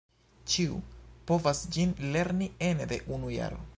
[0.53, 0.77] Ĉiu
[1.31, 3.63] povas ĝin lerni ene de unu jaro.